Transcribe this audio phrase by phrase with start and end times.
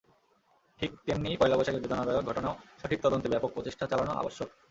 [0.79, 4.49] ঠিক তেমনি পয়লা বৈশাখের বেদনাদায়ক ঘটনাও সঠিক তদন্তে ব্যাপক প্রচেষ্টা চালানো আবশ্যক।